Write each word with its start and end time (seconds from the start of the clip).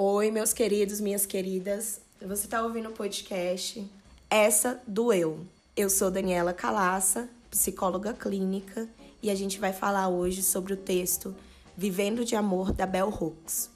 Oi, 0.00 0.30
meus 0.30 0.52
queridos, 0.52 1.00
minhas 1.00 1.26
queridas. 1.26 2.00
Você 2.22 2.44
está 2.44 2.62
ouvindo 2.62 2.88
o 2.88 2.92
podcast 2.92 3.84
Essa 4.30 4.80
do 4.86 5.12
Eu. 5.12 5.44
Eu 5.76 5.90
sou 5.90 6.08
Daniela 6.08 6.54
Calaça, 6.54 7.28
psicóloga 7.50 8.14
clínica, 8.14 8.88
e 9.20 9.28
a 9.28 9.34
gente 9.34 9.58
vai 9.58 9.72
falar 9.72 10.08
hoje 10.08 10.40
sobre 10.40 10.72
o 10.72 10.76
texto 10.76 11.34
Vivendo 11.76 12.24
de 12.24 12.36
Amor 12.36 12.70
da 12.70 12.86
Bell 12.86 13.08
Hooks. 13.08 13.72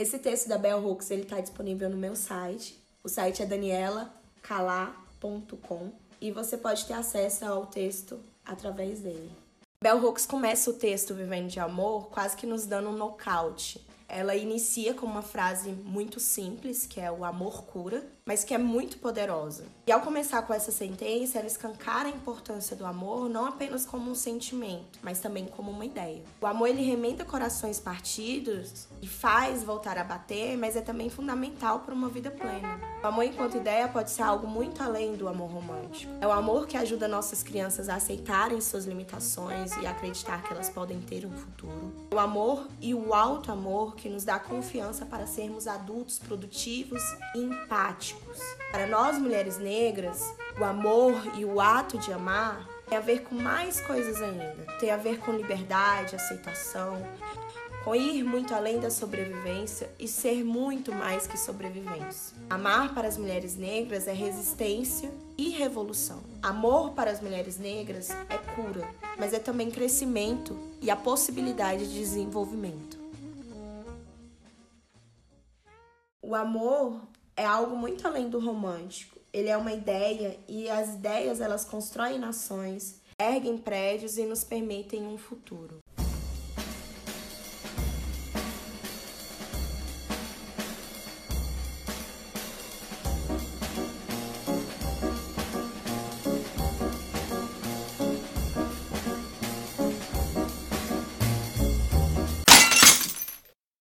Esse 0.00 0.18
texto 0.18 0.48
da 0.48 0.58
Bell 0.58 0.84
Hooks 0.84 1.08
ele 1.12 1.22
está 1.22 1.38
disponível 1.38 1.88
no 1.88 1.96
meu 1.96 2.16
site. 2.16 2.82
O 3.04 3.08
site 3.08 3.44
é 3.44 3.46
danielacalá.com 3.46 5.92
e 6.20 6.32
você 6.32 6.58
pode 6.58 6.84
ter 6.84 6.94
acesso 6.94 7.44
ao 7.44 7.66
texto 7.66 8.18
através 8.44 8.98
dele. 8.98 9.41
Bell 9.82 9.98
Hooks 9.98 10.24
começa 10.26 10.70
o 10.70 10.74
texto 10.74 11.12
Vivendo 11.12 11.48
de 11.48 11.58
Amor 11.58 12.08
quase 12.08 12.36
que 12.36 12.46
nos 12.46 12.64
dando 12.66 12.90
um 12.90 12.96
nocaute. 12.96 13.84
Ela 14.08 14.36
inicia 14.36 14.94
com 14.94 15.04
uma 15.04 15.22
frase 15.22 15.72
muito 15.72 16.20
simples, 16.20 16.86
que 16.86 17.00
é 17.00 17.10
o 17.10 17.24
amor 17.24 17.64
cura, 17.64 18.06
mas 18.24 18.44
que 18.44 18.54
é 18.54 18.58
muito 18.58 18.98
poderosa. 18.98 19.64
E 19.86 19.92
ao 19.92 20.00
começar 20.00 20.42
com 20.42 20.54
essa 20.54 20.70
sentença, 20.70 21.38
ela 21.38 21.46
escancara 21.46 22.08
a 22.08 22.12
importância 22.12 22.76
do 22.76 22.86
amor 22.86 23.28
não 23.28 23.46
apenas 23.46 23.84
como 23.84 24.10
um 24.10 24.14
sentimento, 24.14 24.98
mas 25.02 25.18
também 25.18 25.46
como 25.46 25.70
uma 25.70 25.84
ideia. 25.84 26.22
O 26.40 26.46
amor 26.46 26.68
ele 26.68 26.82
remenda 26.82 27.24
corações 27.24 27.80
partidos 27.80 28.86
e 29.00 29.08
faz 29.08 29.64
voltar 29.64 29.98
a 29.98 30.04
bater, 30.04 30.56
mas 30.56 30.76
é 30.76 30.80
também 30.80 31.10
fundamental 31.10 31.80
para 31.80 31.94
uma 31.94 32.08
vida 32.08 32.30
plena. 32.30 32.80
O 33.02 33.06
amor 33.06 33.24
enquanto 33.24 33.56
ideia 33.56 33.88
pode 33.88 34.10
ser 34.12 34.22
algo 34.22 34.46
muito 34.46 34.82
além 34.82 35.16
do 35.16 35.28
amor 35.28 35.50
romântico. 35.50 36.12
É 36.20 36.26
o 36.26 36.32
amor 36.32 36.68
que 36.68 36.76
ajuda 36.76 37.08
nossas 37.08 37.42
crianças 37.42 37.88
a 37.88 37.96
aceitarem 37.96 38.60
suas 38.60 38.84
limitações 38.84 39.76
e 39.78 39.86
acreditar 39.86 40.42
que 40.42 40.52
elas 40.52 40.70
podem 40.70 41.00
ter 41.00 41.26
um 41.26 41.32
futuro. 41.32 41.92
O 42.12 42.18
amor 42.18 42.68
e 42.80 42.94
o 42.94 43.12
alto 43.12 43.50
amor 43.50 43.96
que 43.96 44.08
nos 44.08 44.24
dá 44.24 44.38
confiança 44.38 45.04
para 45.04 45.26
sermos 45.26 45.66
adultos 45.66 46.20
produtivos 46.20 47.02
e 47.34 47.40
empáticos 47.40 48.11
para 48.70 48.86
nós 48.86 49.18
mulheres 49.18 49.58
negras, 49.58 50.34
o 50.58 50.64
amor 50.64 51.14
e 51.36 51.44
o 51.44 51.60
ato 51.60 51.98
de 51.98 52.12
amar 52.12 52.66
tem 52.88 52.96
a 52.96 53.00
ver 53.00 53.22
com 53.22 53.34
mais 53.34 53.80
coisas 53.80 54.20
ainda. 54.20 54.66
Tem 54.80 54.90
a 54.90 54.96
ver 54.96 55.18
com 55.18 55.32
liberdade, 55.32 56.16
aceitação, 56.16 57.06
com 57.84 57.94
ir 57.94 58.22
muito 58.22 58.54
além 58.54 58.78
da 58.78 58.90
sobrevivência 58.90 59.90
e 59.98 60.06
ser 60.06 60.44
muito 60.44 60.92
mais 60.92 61.26
que 61.26 61.38
sobrevivência. 61.38 62.36
Amar 62.48 62.94
para 62.94 63.08
as 63.08 63.16
mulheres 63.16 63.56
negras 63.56 64.06
é 64.06 64.12
resistência 64.12 65.10
e 65.36 65.50
revolução. 65.50 66.22
Amor 66.42 66.92
para 66.92 67.10
as 67.10 67.20
mulheres 67.20 67.58
negras 67.58 68.10
é 68.28 68.38
cura, 68.54 68.88
mas 69.18 69.32
é 69.32 69.38
também 69.38 69.70
crescimento 69.70 70.58
e 70.80 70.90
a 70.90 70.96
possibilidade 70.96 71.86
de 71.88 71.94
desenvolvimento. 71.94 72.98
O 76.22 76.34
amor 76.34 77.00
é 77.36 77.44
algo 77.44 77.76
muito 77.76 78.06
além 78.06 78.28
do 78.28 78.38
romântico. 78.38 79.18
Ele 79.32 79.48
é 79.48 79.56
uma 79.56 79.72
ideia 79.72 80.38
e 80.46 80.68
as 80.68 80.94
ideias 80.94 81.40
elas 81.40 81.64
constroem 81.64 82.18
nações, 82.18 83.00
erguem 83.18 83.56
prédios 83.56 84.18
e 84.18 84.24
nos 84.24 84.44
permitem 84.44 85.06
um 85.06 85.16
futuro. 85.16 85.81